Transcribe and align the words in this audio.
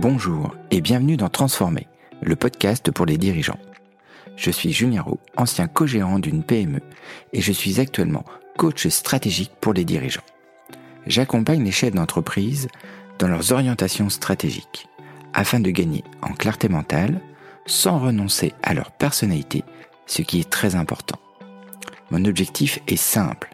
Bonjour 0.00 0.54
et 0.70 0.80
bienvenue 0.80 1.18
dans 1.18 1.28
Transformer, 1.28 1.86
le 2.22 2.34
podcast 2.34 2.90
pour 2.90 3.04
les 3.04 3.18
dirigeants. 3.18 3.58
Je 4.34 4.50
suis 4.50 4.72
Julien 4.72 5.02
Roux, 5.02 5.20
ancien 5.36 5.66
co-gérant 5.66 6.18
d'une 6.18 6.42
PME 6.42 6.80
et 7.34 7.42
je 7.42 7.52
suis 7.52 7.80
actuellement 7.80 8.24
coach 8.56 8.88
stratégique 8.88 9.52
pour 9.60 9.74
les 9.74 9.84
dirigeants. 9.84 10.24
J'accompagne 11.06 11.62
les 11.62 11.70
chefs 11.70 11.94
d'entreprise 11.94 12.68
dans 13.18 13.28
leurs 13.28 13.52
orientations 13.52 14.08
stratégiques 14.08 14.88
afin 15.34 15.60
de 15.60 15.70
gagner 15.70 16.02
en 16.22 16.32
clarté 16.32 16.70
mentale 16.70 17.20
sans 17.66 17.98
renoncer 17.98 18.54
à 18.62 18.72
leur 18.72 18.92
personnalité, 18.92 19.64
ce 20.06 20.22
qui 20.22 20.40
est 20.40 20.48
très 20.48 20.76
important. 20.76 21.18
Mon 22.10 22.24
objectif 22.24 22.78
est 22.86 22.96
simple, 22.96 23.52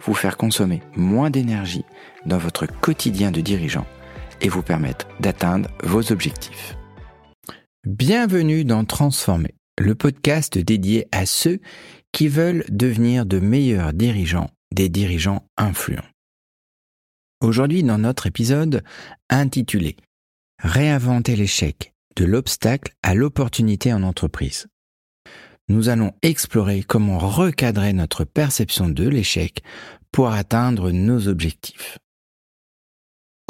vous 0.00 0.14
faire 0.14 0.38
consommer 0.38 0.80
moins 0.96 1.28
d'énergie 1.28 1.84
dans 2.24 2.38
votre 2.38 2.64
quotidien 2.64 3.30
de 3.30 3.42
dirigeant 3.42 3.84
et 4.42 4.48
vous 4.48 4.62
permettre 4.62 5.06
d'atteindre 5.20 5.70
vos 5.82 6.12
objectifs. 6.12 6.76
Bienvenue 7.86 8.64
dans 8.64 8.84
Transformer, 8.84 9.54
le 9.78 9.94
podcast 9.94 10.58
dédié 10.58 11.08
à 11.12 11.26
ceux 11.26 11.60
qui 12.12 12.28
veulent 12.28 12.64
devenir 12.68 13.24
de 13.24 13.38
meilleurs 13.38 13.92
dirigeants, 13.92 14.50
des 14.72 14.88
dirigeants 14.88 15.46
influents. 15.56 16.04
Aujourd'hui, 17.40 17.82
dans 17.82 17.98
notre 17.98 18.26
épisode 18.26 18.84
intitulé 19.30 19.96
Réinventer 20.62 21.34
l'échec, 21.34 21.92
de 22.14 22.24
l'obstacle 22.24 22.92
à 23.02 23.14
l'opportunité 23.14 23.92
en 23.92 24.04
entreprise. 24.04 24.68
Nous 25.68 25.88
allons 25.88 26.12
explorer 26.22 26.82
comment 26.82 27.18
recadrer 27.18 27.92
notre 27.92 28.24
perception 28.24 28.88
de 28.88 29.08
l'échec 29.08 29.62
pour 30.12 30.28
atteindre 30.28 30.92
nos 30.92 31.26
objectifs. 31.26 31.98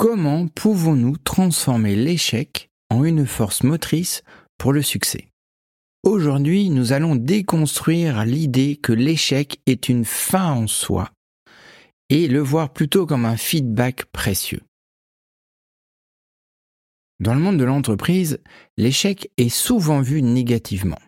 Comment 0.02 0.48
pouvons-nous 0.48 1.16
transformer 1.16 1.94
l'échec 1.94 2.70
en 2.90 3.04
une 3.04 3.24
force 3.24 3.62
motrice 3.62 4.24
pour 4.58 4.72
le 4.72 4.82
succès? 4.82 5.28
Aujourd'hui, 6.02 6.70
nous 6.70 6.92
allons 6.92 7.14
déconstruire 7.14 8.24
l'idée 8.24 8.74
que 8.74 8.92
l'échec 8.92 9.60
est 9.66 9.88
une 9.88 10.04
fin 10.04 10.54
en 10.54 10.66
soi 10.66 11.12
et 12.08 12.26
le 12.26 12.40
voir 12.40 12.72
plutôt 12.72 13.06
comme 13.06 13.24
un 13.24 13.36
feedback 13.36 14.06
précieux. 14.06 14.62
Dans 17.20 17.34
le 17.34 17.40
monde 17.40 17.58
de 17.58 17.64
l'entreprise, 17.64 18.40
l'échec 18.76 19.30
est 19.36 19.50
souvent 19.50 20.00
vu 20.00 20.20
négativement. 20.20 20.98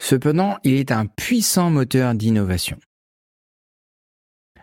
Cependant, 0.00 0.58
il 0.64 0.74
est 0.74 0.90
un 0.90 1.06
puissant 1.06 1.70
moteur 1.70 2.16
d'innovation. 2.16 2.80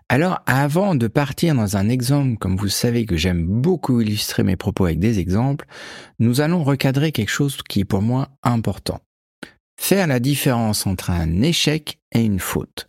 Alors, 0.08 0.42
avant 0.46 0.94
de 0.94 1.08
partir 1.08 1.56
dans 1.56 1.78
un 1.78 1.90
exemple, 1.90 2.38
comme 2.38 2.58
vous 2.58 2.70
savez 2.70 3.08
que 3.08 3.18
j'aime 3.18 3.46
beaucoup 3.48 4.02
illustrer 4.02 4.44
mes 4.44 4.56
propos 4.56 4.86
avec 4.86 5.00
des 5.00 5.18
exemples, 5.18 5.66
nous 6.20 6.42
allons 6.42 6.64
recadrer 6.64 7.12
quelque 7.12 7.30
chose 7.30 7.58
qui 7.68 7.80
est 7.80 7.86
pour 7.86 8.04
moi 8.04 8.30
important. 8.44 9.00
Faire 9.80 10.06
la 10.06 10.20
différence 10.20 10.86
entre 10.86 11.10
un 11.10 11.42
échec 11.42 12.00
et 12.12 12.24
une 12.24 12.40
faute. 12.40 12.88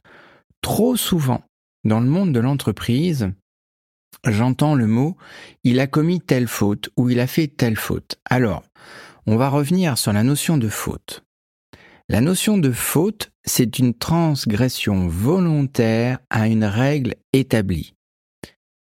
Trop 0.61 0.97
souvent, 0.97 1.43
dans 1.85 2.01
le 2.01 2.07
monde 2.07 2.33
de 2.33 2.41
l'entreprise, 2.41 3.31
j'entends 4.27 4.75
le 4.75 4.87
mot 4.87 5.17
il 5.65 5.81
a 5.81 5.87
commis 5.87 6.21
telle 6.21 6.49
faute 6.49 6.91
ou 6.97 7.09
il 7.09 7.19
a 7.19 7.27
fait 7.27 7.49
telle 7.49 7.77
faute. 7.77 8.17
Alors, 8.27 8.63
on 9.27 9.37
va 9.37 9.49
revenir 9.49 9.97
sur 9.97 10.13
la 10.13 10.23
notion 10.23 10.59
de 10.59 10.69
faute. 10.69 11.25
La 12.09 12.21
notion 12.21 12.59
de 12.59 12.71
faute, 12.71 13.33
c'est 13.47 13.79
une 13.79 13.95
transgression 13.95 15.09
volontaire 15.09 16.19
à 16.31 16.49
une 16.49 16.65
règle 16.65 17.15
établie. 17.33 17.95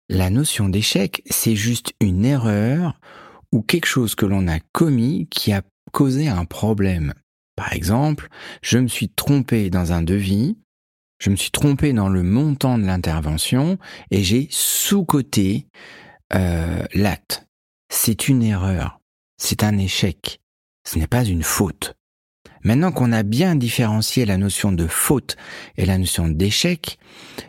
La 0.09 0.31
notion 0.31 0.69
d'échec, 0.69 1.23
c'est 1.31 1.57
juste 1.57 1.93
une 2.01 2.25
erreur 2.25 2.99
ou 3.53 3.63
quelque 3.63 3.87
chose 3.87 4.15
que 4.15 4.27
l'on 4.27 4.49
a 4.49 4.59
commis 4.73 5.29
qui 5.31 5.53
a 5.53 5.63
causé 5.93 6.29
un 6.29 6.45
problème. 6.45 7.15
Par 7.57 7.73
exemple, 7.73 8.29
je 8.63 8.79
me 8.79 8.89
suis 8.89 9.09
trompé 9.09 9.71
dans 9.71 9.93
un 9.93 10.03
devis, 10.03 10.59
je 11.19 11.31
me 11.31 11.37
suis 11.37 11.51
trompé 11.51 11.93
dans 11.93 12.09
le 12.09 12.23
montant 12.23 12.79
de 12.79 12.85
l'intervention 12.85 13.79
et 14.11 14.23
j'ai 14.23 14.49
sous-coté 14.51 15.67
euh, 16.35 16.85
l'acte. 16.95 17.47
C'est 17.91 18.29
une 18.29 18.43
erreur, 18.43 19.01
c'est 19.39 19.63
un 19.63 19.77
échec, 19.79 20.41
ce 20.87 20.99
n'est 20.99 21.07
pas 21.07 21.25
une 21.25 21.43
faute. 21.43 21.98
Maintenant 22.69 22.93
qu'on 22.93 23.13
a 23.13 23.23
bien 23.23 23.57
différencié 23.57 24.27
la 24.27 24.37
notion 24.37 24.73
de 24.73 24.87
faute 24.87 25.39
et 25.79 25.87
la 25.87 25.97
notion 25.97 26.29
d'échec, 26.29 26.99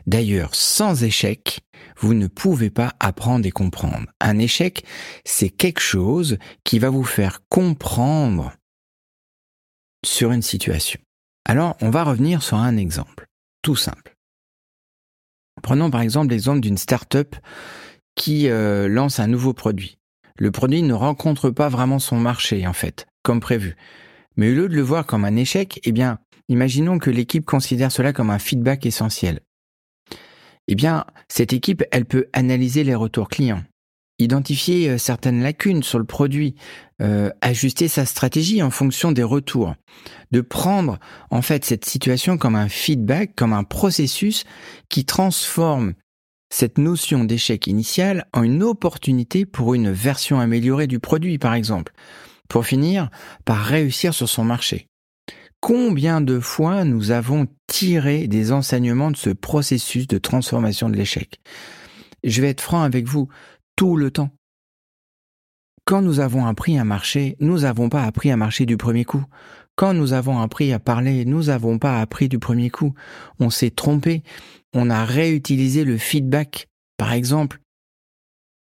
d'ailleurs 0.07 0.56
sans 0.56 1.03
échec, 1.03 1.59
vous 1.97 2.13
ne 2.13 2.28
pouvez 2.28 2.69
pas 2.69 2.94
apprendre 3.02 3.46
et 3.46 3.52
comprendre. 3.52 4.06
Un 4.22 4.40
échec, 4.40 4.85
c'est 5.25 5.50
quelque 5.50 5.81
chose 5.81 6.38
qui 6.63 6.79
va 6.79 6.90
vous 6.90 7.03
faire 7.03 7.41
comprendre 7.50 8.53
sur 10.06 10.31
une 10.31 10.41
situation. 10.41 11.02
Alors, 11.44 11.75
on 11.81 11.90
va 11.90 12.06
revenir 12.06 12.41
sur 12.41 12.56
un 12.56 12.78
exemple, 12.78 13.28
tout 13.62 13.75
simple. 13.75 14.16
Prenons 15.62 15.91
par 15.91 16.00
exemple 16.00 16.29
l'exemple 16.29 16.62
d'une 16.62 16.78
start-up 16.78 17.35
qui 18.16 18.47
euh, 18.47 18.88
lance 18.88 19.19
un 19.19 19.28
nouveau 19.28 19.52
produit. 19.52 19.97
Le 20.38 20.52
produit 20.52 20.81
ne 20.81 20.94
rencontre 20.94 21.50
pas 21.50 21.68
vraiment 21.68 22.00
son 22.00 22.16
marché, 22.16 22.66
en 22.66 22.72
fait, 22.72 23.06
comme 23.22 23.41
prévu. 23.41 23.75
Mais 24.40 24.52
au 24.52 24.56
lieu 24.56 24.70
de 24.70 24.76
le 24.76 24.82
voir 24.82 25.06
comme 25.06 25.26
un 25.26 25.36
échec, 25.36 25.82
eh 25.84 25.92
bien, 25.92 26.18
imaginons 26.48 26.98
que 26.98 27.10
l'équipe 27.10 27.44
considère 27.44 27.92
cela 27.92 28.14
comme 28.14 28.30
un 28.30 28.40
feedback 28.40 28.86
essentiel. 28.86 29.42
Eh 30.70 30.76
bien, 30.76 31.04
cette 31.28 31.52
équipe, 31.52 31.84
elle 31.92 32.06
peut 32.06 32.28
analyser 32.32 32.86
les 32.86 32.96
retours 32.96 33.28
clients, 33.28 33.62
identifier 34.18 34.92
euh, 34.92 34.98
certaines 34.98 35.44
lacunes 35.44 35.84
sur 35.84 36.00
le 36.00 36.06
produit, 36.06 36.56
euh, 37.02 37.32
ajuster 37.42 37.90
sa 37.90 38.06
stratégie 38.06 38.64
en 38.64 38.70
fonction 38.72 39.12
des 39.12 39.24
retours, 39.24 39.76
de 40.32 40.40
prendre 40.40 41.00
en 41.32 41.42
fait 41.42 41.66
cette 41.66 41.84
situation 41.84 42.38
comme 42.38 42.56
un 42.56 42.70
feedback, 42.70 43.36
comme 43.36 43.52
un 43.52 43.66
processus 43.66 44.46
qui 44.88 45.04
transforme 45.04 45.96
cette 46.50 46.78
notion 46.78 47.26
d'échec 47.26 47.68
initial 47.68 48.26
en 48.32 48.44
une 48.44 48.64
opportunité 48.64 49.46
pour 49.46 49.74
une 49.74 49.92
version 49.92 50.40
améliorée 50.40 50.88
du 50.88 51.02
produit, 51.02 51.38
par 51.40 51.56
exemple 51.56 51.92
pour 52.50 52.66
finir 52.66 53.10
par 53.46 53.64
réussir 53.64 54.14
sur 54.14 54.28
son 54.28 54.44
marché. 54.44 54.88
Combien 55.62 56.22
de 56.22 56.40
fois 56.40 56.84
nous 56.84 57.12
avons 57.12 57.48
tiré 57.68 58.28
des 58.28 58.52
enseignements 58.52 59.12
de 59.12 59.18
ce 59.18 59.30
processus 59.30 60.08
de 60.08 60.18
transformation 60.18 60.90
de 60.90 60.96
l'échec? 60.96 61.40
Je 62.24 62.42
vais 62.42 62.50
être 62.50 62.62
franc 62.62 62.82
avec 62.82 63.08
vous, 63.08 63.30
tout 63.76 63.96
le 63.96 64.12
temps. 64.12 64.32
Quand 65.86 66.02
nous 66.02 66.20
avons 66.20 66.46
appris 66.46 66.78
à 66.78 66.84
marcher, 66.84 67.36
nous 67.40 67.59
n'avons 67.59 67.90
pas 67.90 68.04
appris 68.04 68.32
à 68.32 68.38
marcher 68.38 68.66
du 68.66 68.78
premier 68.78 69.06
coup. 69.06 69.24
Quand 69.76 69.94
nous 69.94 70.14
avons 70.14 70.40
appris 70.40 70.72
à 70.72 70.80
parler, 70.80 71.26
nous 71.26 71.46
n'avons 71.46 71.80
pas 71.80 72.00
appris 72.00 72.30
du 72.30 72.38
premier 72.38 72.70
coup. 72.70 72.94
On 73.40 73.50
s'est 73.50 73.72
trompé. 73.72 74.24
On 74.74 74.90
a 74.90 75.04
réutilisé 75.04 75.84
le 75.84 75.98
feedback. 75.98 76.68
Par 76.98 77.14
exemple, 77.14 77.59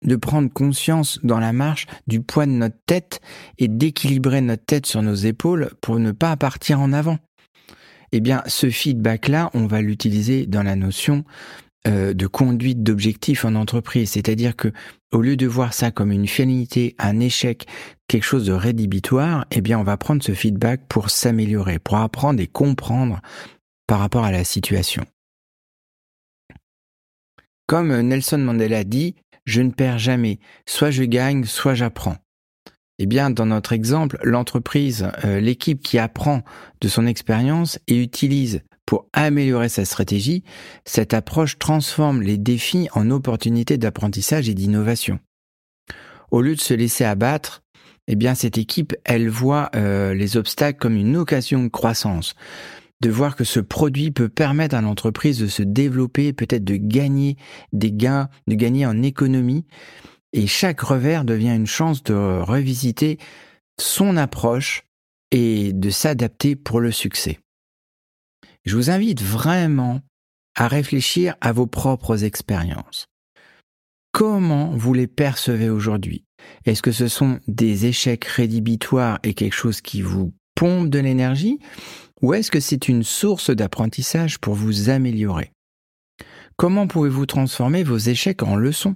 de 0.05 0.15
prendre 0.15 0.51
conscience 0.51 1.19
dans 1.23 1.39
la 1.39 1.53
marche 1.53 1.87
du 2.07 2.21
poids 2.21 2.45
de 2.45 2.51
notre 2.51 2.77
tête 2.85 3.19
et 3.57 3.67
d'équilibrer 3.67 4.41
notre 4.41 4.65
tête 4.65 4.85
sur 4.85 5.01
nos 5.01 5.15
épaules 5.15 5.71
pour 5.81 5.99
ne 5.99 6.11
pas 6.11 6.35
partir 6.37 6.79
en 6.79 6.93
avant. 6.93 7.17
Eh 8.11 8.21
bien, 8.21 8.43
ce 8.47 8.69
feedback-là, 8.69 9.49
on 9.53 9.67
va 9.67 9.81
l'utiliser 9.81 10.45
dans 10.45 10.63
la 10.63 10.75
notion 10.75 11.25
euh, 11.87 12.13
de 12.13 12.27
conduite 12.27 12.81
d'objectifs 12.81 13.45
en 13.45 13.55
entreprise. 13.55 14.11
C'est-à-dire 14.11 14.55
que, 14.55 14.71
au 15.11 15.21
lieu 15.21 15.35
de 15.35 15.47
voir 15.47 15.73
ça 15.73 15.91
comme 15.91 16.11
une 16.11 16.27
finalité, 16.27 16.95
un 16.97 17.19
échec, 17.19 17.67
quelque 18.07 18.23
chose 18.23 18.45
de 18.45 18.53
rédhibitoire, 18.53 19.45
eh 19.51 19.61
bien, 19.61 19.79
on 19.79 19.83
va 19.83 19.97
prendre 19.97 20.23
ce 20.23 20.33
feedback 20.33 20.81
pour 20.87 21.09
s'améliorer, 21.09 21.77
pour 21.77 21.97
apprendre 21.97 22.41
et 22.41 22.47
comprendre 22.47 23.21
par 23.85 23.99
rapport 23.99 24.23
à 24.23 24.31
la 24.31 24.43
situation. 24.43 25.05
Comme 27.67 27.99
Nelson 28.01 28.37
Mandela 28.37 28.83
dit, 28.83 29.15
je 29.45 29.61
ne 29.61 29.71
perds 29.71 29.99
jamais, 29.99 30.39
soit 30.65 30.91
je 30.91 31.03
gagne, 31.03 31.45
soit 31.45 31.75
j'apprends. 31.75 32.17
Eh 32.97 33.05
bien, 33.05 33.29
dans 33.29 33.45
notre 33.45 33.73
exemple, 33.73 34.17
l'entreprise, 34.23 35.09
euh, 35.25 35.39
l'équipe 35.39 35.81
qui 35.81 35.99
apprend 35.99 36.43
de 36.81 36.87
son 36.87 37.05
expérience 37.05 37.77
et 37.87 38.01
utilise 38.01 38.61
pour 38.85 39.07
améliorer 39.13 39.69
sa 39.69 39.83
stratégie, 39.83 40.43
cette 40.85 41.13
approche 41.13 41.57
transforme 41.57 42.21
les 42.21 42.37
défis 42.37 42.87
en 42.93 43.09
opportunités 43.11 43.77
d'apprentissage 43.77 44.47
et 44.47 44.53
d'innovation. 44.53 45.19
Au 46.31 46.41
lieu 46.41 46.55
de 46.55 46.61
se 46.61 46.73
laisser 46.73 47.03
abattre, 47.03 47.63
eh 48.07 48.15
bien, 48.15 48.35
cette 48.35 48.57
équipe, 48.57 48.95
elle 49.03 49.29
voit 49.29 49.69
euh, 49.75 50.13
les 50.13 50.37
obstacles 50.37 50.79
comme 50.79 50.95
une 50.95 51.17
occasion 51.17 51.63
de 51.63 51.69
croissance 51.69 52.35
de 53.01 53.09
voir 53.09 53.35
que 53.35 53.43
ce 53.43 53.59
produit 53.59 54.11
peut 54.11 54.29
permettre 54.29 54.75
à 54.75 54.81
l'entreprise 54.81 55.39
de 55.39 55.47
se 55.47 55.63
développer, 55.63 56.33
peut-être 56.33 56.63
de 56.63 56.77
gagner 56.77 57.37
des 57.73 57.91
gains, 57.91 58.29
de 58.47 58.55
gagner 58.55 58.85
en 58.85 59.03
économie. 59.03 59.65
Et 60.33 60.47
chaque 60.47 60.81
revers 60.81 61.25
devient 61.25 61.55
une 61.55 61.67
chance 61.67 62.03
de 62.03 62.13
revisiter 62.13 63.19
son 63.79 64.17
approche 64.17 64.83
et 65.31 65.73
de 65.73 65.89
s'adapter 65.89 66.55
pour 66.55 66.79
le 66.79 66.91
succès. 66.91 67.39
Je 68.65 68.75
vous 68.75 68.89
invite 68.89 69.21
vraiment 69.21 70.01
à 70.55 70.67
réfléchir 70.67 71.35
à 71.41 71.51
vos 71.51 71.67
propres 71.67 72.23
expériences. 72.23 73.07
Comment 74.11 74.75
vous 74.75 74.93
les 74.93 75.07
percevez 75.07 75.69
aujourd'hui? 75.69 76.25
Est-ce 76.65 76.81
que 76.81 76.91
ce 76.91 77.07
sont 77.07 77.39
des 77.47 77.85
échecs 77.85 78.23
rédhibitoires 78.25 79.19
et 79.23 79.33
quelque 79.33 79.53
chose 79.53 79.81
qui 79.81 80.01
vous 80.01 80.33
pompe 80.55 80.89
de 80.89 80.99
l'énergie? 80.99 81.59
Ou 82.21 82.33
est-ce 82.33 82.51
que 82.51 82.59
c'est 82.59 82.87
une 82.87 83.03
source 83.03 83.49
d'apprentissage 83.49 84.39
pour 84.39 84.53
vous 84.53 84.89
améliorer? 84.89 85.51
Comment 86.57 86.87
pouvez-vous 86.87 87.25
transformer 87.25 87.83
vos 87.83 87.97
échecs 87.97 88.43
en 88.43 88.55
leçons? 88.55 88.95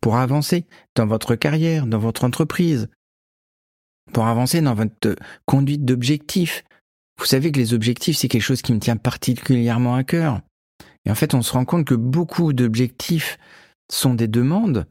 Pour 0.00 0.16
avancer 0.16 0.66
dans 0.96 1.06
votre 1.06 1.34
carrière, 1.34 1.86
dans 1.86 1.98
votre 1.98 2.24
entreprise, 2.24 2.88
pour 4.12 4.26
avancer 4.26 4.60
dans 4.60 4.74
votre 4.74 5.16
conduite 5.46 5.84
d'objectifs 5.84 6.64
Vous 7.18 7.26
savez 7.26 7.52
que 7.52 7.58
les 7.58 7.74
objectifs, 7.74 8.16
c'est 8.16 8.28
quelque 8.28 8.42
chose 8.42 8.62
qui 8.62 8.72
me 8.72 8.80
tient 8.80 8.96
particulièrement 8.96 9.94
à 9.94 10.04
cœur. 10.04 10.40
Et 11.04 11.10
en 11.10 11.14
fait, 11.14 11.34
on 11.34 11.42
se 11.42 11.52
rend 11.52 11.64
compte 11.64 11.86
que 11.86 11.94
beaucoup 11.94 12.52
d'objectifs 12.52 13.38
sont 13.90 14.14
des 14.14 14.28
demandes 14.28 14.86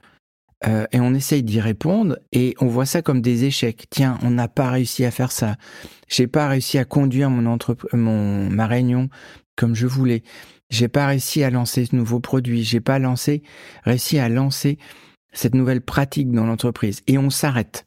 euh, 0.68 0.86
et 0.92 1.00
on 1.00 1.14
essaye 1.14 1.44
d'y 1.44 1.62
répondre 1.62 2.18
et 2.32 2.54
on 2.60 2.68
voit 2.68 2.86
ça 2.86 3.02
comme 3.02 3.22
des 3.22 3.46
échecs. 3.46 3.88
Tiens, 3.90 4.18
on 4.24 4.32
n'a 4.32 4.48
pas 4.48 4.70
réussi 4.70 5.06
à 5.06 5.12
faire 5.12 5.32
ça. 5.32 5.56
J'ai 6.08 6.28
pas 6.28 6.50
réussi 6.50 6.78
à 6.78 6.86
conduire 6.86 7.30
mon 7.30 7.58
mon 7.94 8.50
ma 8.50 8.68
réunion 8.68 9.10
comme 9.56 9.76
je 9.76 9.88
voulais. 9.88 10.24
J'ai 10.70 10.88
pas 10.88 11.08
réussi 11.08 11.44
à 11.44 11.50
lancer 11.50 11.86
ce 11.86 11.96
nouveau 11.96 12.20
produit. 12.20 12.64
J'ai 12.64 12.82
pas 12.82 13.00
lancé 13.00 13.42
réussi 13.84 14.20
à 14.20 14.28
lancer 14.28 14.78
cette 15.32 15.56
nouvelle 15.56 15.82
pratique 15.82 16.32
dans 16.32 16.46
l'entreprise. 16.46 17.02
Et 17.08 17.18
on 17.18 17.30
s'arrête. 17.30 17.86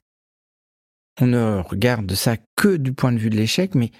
On 1.20 1.26
ne 1.26 1.58
regarde 1.58 2.12
ça 2.14 2.36
que 2.56 2.76
du 2.76 2.94
point 2.94 3.12
de 3.12 3.18
vue 3.18 3.30
de 3.30 3.36
l'échec, 3.36 3.74
mais 3.74 3.90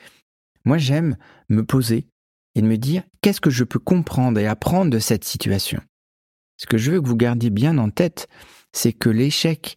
moi 0.64 0.78
j'aime 0.78 1.16
me 1.50 1.62
poser 1.62 2.06
et 2.54 2.62
me 2.62 2.78
dire 2.78 3.02
qu'est-ce 3.20 3.40
que 3.40 3.50
je 3.50 3.64
peux 3.64 3.78
comprendre 3.78 4.40
et 4.40 4.46
apprendre 4.46 4.90
de 4.90 4.98
cette 4.98 5.24
situation? 5.24 5.80
Ce 6.56 6.66
que 6.66 6.78
je 6.78 6.92
veux 6.92 7.02
que 7.02 7.08
vous 7.08 7.16
gardiez 7.16 7.50
bien 7.50 7.76
en 7.78 7.90
tête, 7.90 8.28
c'est 8.72 8.92
que 8.92 9.08
l'échec 9.08 9.76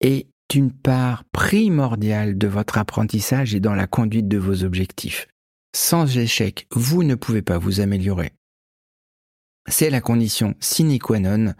est 0.00 0.28
une 0.54 0.72
part 0.72 1.24
primordiale 1.32 2.38
de 2.38 2.48
votre 2.48 2.78
apprentissage 2.78 3.54
et 3.54 3.60
dans 3.60 3.74
la 3.74 3.86
conduite 3.86 4.28
de 4.28 4.38
vos 4.38 4.64
objectifs. 4.64 5.26
Sans 5.74 6.16
échec, 6.16 6.66
vous 6.72 7.02
ne 7.02 7.14
pouvez 7.14 7.42
pas 7.42 7.58
vous 7.58 7.80
améliorer. 7.80 8.32
C'est 9.68 9.90
la 9.90 10.00
condition 10.00 10.54
sine 10.60 10.98
qua 10.98 11.18
non 11.18 11.54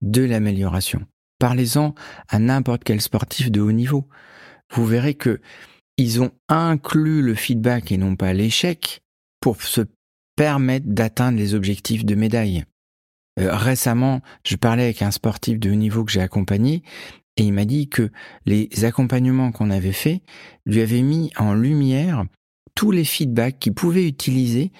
de 0.00 0.22
l'amélioration. 0.22 1.06
Parlez-en 1.38 1.94
à 2.28 2.38
n'importe 2.38 2.84
quel 2.84 3.00
sportif 3.00 3.50
de 3.50 3.60
haut 3.60 3.72
niveau. 3.72 4.08
Vous 4.72 4.86
verrez 4.86 5.14
que 5.14 5.40
ils 5.98 6.22
ont 6.22 6.32
inclus 6.48 7.20
le 7.20 7.34
feedback 7.34 7.92
et 7.92 7.98
non 7.98 8.16
pas 8.16 8.32
l'échec 8.32 9.02
pour 9.40 9.62
se 9.62 9.82
permettre 10.36 10.86
d'atteindre 10.88 11.38
les 11.38 11.54
objectifs 11.54 12.04
de 12.06 12.14
médaille. 12.14 12.64
Euh, 13.38 13.54
récemment, 13.54 14.20
je 14.44 14.56
parlais 14.56 14.84
avec 14.84 15.02
un 15.02 15.10
sportif 15.10 15.58
de 15.58 15.70
haut 15.70 15.74
niveau 15.74 16.04
que 16.04 16.12
j'ai 16.12 16.20
accompagné 16.20 16.82
et 17.36 17.44
il 17.44 17.52
m'a 17.52 17.64
dit 17.64 17.88
que 17.88 18.10
les 18.44 18.68
accompagnements 18.84 19.52
qu'on 19.52 19.70
avait 19.70 19.92
faits 19.92 20.22
lui 20.66 20.82
avaient 20.82 21.02
mis 21.02 21.30
en 21.38 21.54
lumière 21.54 22.24
tous 22.74 22.90
les 22.90 23.04
feedbacks 23.04 23.58
qu'il 23.58 23.74
pouvait 23.74 24.06
utiliser 24.06 24.72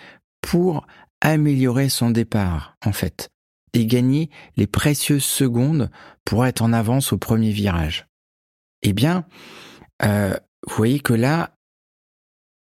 pour 0.42 0.86
améliorer 1.20 1.88
son 1.88 2.10
départ, 2.10 2.76
en 2.84 2.92
fait, 2.92 3.30
et 3.74 3.86
gagner 3.86 4.28
les 4.56 4.66
précieuses 4.66 5.24
secondes 5.24 5.90
pour 6.24 6.44
être 6.44 6.62
en 6.62 6.72
avance 6.72 7.12
au 7.12 7.18
premier 7.18 7.52
virage. 7.52 8.06
Eh 8.82 8.92
bien, 8.92 9.24
euh, 10.02 10.34
vous 10.66 10.74
voyez 10.74 11.00
que 11.00 11.12
là, 11.12 11.54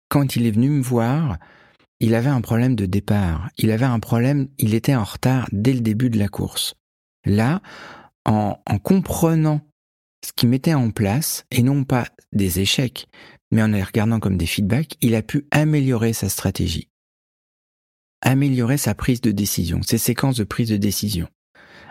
quand 0.08 0.36
il 0.36 0.46
est 0.46 0.52
venu 0.52 0.70
me 0.70 0.82
voir, 0.82 1.38
il 2.00 2.14
avait 2.14 2.30
un 2.30 2.40
problème 2.40 2.74
de 2.74 2.86
départ. 2.86 3.48
Il 3.56 3.70
avait 3.70 3.86
un 3.86 4.00
problème, 4.00 4.48
il 4.58 4.74
était 4.74 4.94
en 4.94 5.04
retard 5.04 5.48
dès 5.52 5.72
le 5.72 5.80
début 5.80 6.10
de 6.10 6.18
la 6.18 6.28
course. 6.28 6.74
Là, 7.24 7.62
en, 8.24 8.58
en 8.66 8.78
comprenant 8.78 9.60
ce 10.24 10.32
qu'il 10.32 10.48
mettait 10.48 10.74
en 10.74 10.90
place, 10.90 11.44
et 11.50 11.62
non 11.62 11.84
pas 11.84 12.06
des 12.32 12.60
échecs, 12.60 13.06
mais 13.50 13.62
en 13.62 13.68
les 13.68 13.82
regardant 13.82 14.20
comme 14.20 14.36
des 14.36 14.46
feedbacks, 14.46 14.96
il 15.00 15.14
a 15.14 15.22
pu 15.22 15.46
améliorer 15.50 16.12
sa 16.12 16.28
stratégie, 16.28 16.88
améliorer 18.20 18.76
sa 18.76 18.94
prise 18.94 19.20
de 19.20 19.30
décision, 19.30 19.82
ses 19.82 19.98
séquences 19.98 20.36
de 20.36 20.44
prise 20.44 20.68
de 20.68 20.76
décision, 20.76 21.28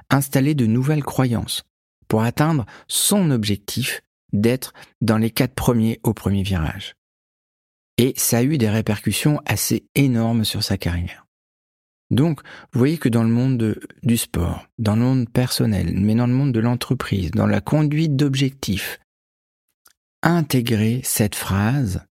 installer 0.10 0.54
de 0.54 0.66
nouvelles 0.66 1.04
croyances 1.04 1.64
pour 2.08 2.24
atteindre 2.24 2.66
son 2.88 3.32
objectif 3.32 4.02
d'être 4.34 4.74
dans 5.02 5.18
les 5.18 5.32
quatre 5.32 5.56
premiers 5.56 6.00
au 6.04 6.14
premier 6.14 6.44
virage. 6.44 6.96
Et 7.98 8.14
ça 8.18 8.40
a 8.40 8.44
eu 8.44 8.58
des 8.58 8.70
répercussions 8.70 9.40
assez 9.46 9.86
énormes 9.96 10.44
sur 10.44 10.64
sa 10.64 10.78
carrière. 10.78 11.26
Donc, 12.12 12.42
vous 12.72 12.80
voyez 12.80 12.98
que 12.98 13.10
dans 13.10 13.24
le 13.24 13.30
monde 13.30 13.80
du 14.04 14.18
sport, 14.18 14.68
dans 14.78 14.96
le 14.96 15.02
monde 15.02 15.30
personnel, 15.30 15.94
mais 16.00 16.16
dans 16.16 16.28
le 16.28 16.34
monde 16.34 16.52
de 16.52 16.60
l'entreprise, 16.60 17.32
dans 17.32 17.48
la 17.48 17.62
conduite 17.62 18.16
d'objectifs, 18.16 19.00
intégrer 20.22 21.02
cette 21.04 21.36
phrase, 21.36 22.06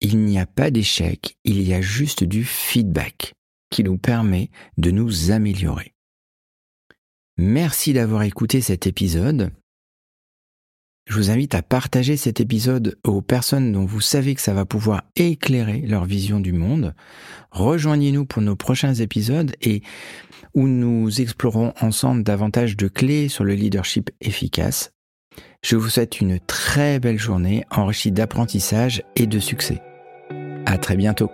il 0.00 0.18
n'y 0.18 0.38
a 0.38 0.46
pas 0.46 0.70
d'échec, 0.70 1.36
il 1.44 1.62
y 1.62 1.74
a 1.74 1.80
juste 1.80 2.24
du 2.24 2.44
feedback 2.44 3.34
qui 3.70 3.84
nous 3.84 3.98
permet 3.98 4.50
de 4.78 4.90
nous 4.90 5.30
améliorer. 5.30 5.94
Merci 7.38 7.92
d'avoir 7.92 8.22
écouté 8.22 8.60
cet 8.60 8.86
épisode. 8.86 9.50
Je 11.06 11.14
vous 11.14 11.30
invite 11.30 11.54
à 11.54 11.62
partager 11.62 12.16
cet 12.16 12.40
épisode 12.40 12.98
aux 13.04 13.22
personnes 13.22 13.70
dont 13.70 13.84
vous 13.84 14.00
savez 14.00 14.34
que 14.34 14.40
ça 14.40 14.52
va 14.52 14.64
pouvoir 14.64 15.04
éclairer 15.14 15.82
leur 15.86 16.04
vision 16.04 16.40
du 16.40 16.52
monde. 16.52 16.94
Rejoignez-nous 17.52 18.26
pour 18.26 18.42
nos 18.42 18.56
prochains 18.56 18.94
épisodes 18.94 19.52
et 19.62 19.82
où 20.54 20.66
nous 20.66 21.20
explorons 21.20 21.72
ensemble 21.80 22.24
davantage 22.24 22.76
de 22.76 22.88
clés 22.88 23.28
sur 23.28 23.44
le 23.44 23.54
leadership 23.54 24.10
efficace. 24.20 24.90
Je 25.62 25.76
vous 25.76 25.88
souhaite 25.88 26.20
une 26.20 26.40
très 26.40 26.98
belle 26.98 27.18
journée 27.18 27.64
enrichie 27.70 28.10
d'apprentissage 28.10 29.02
et 29.14 29.28
de 29.28 29.38
succès. 29.38 29.80
À 30.66 30.76
très 30.76 30.96
bientôt. 30.96 31.30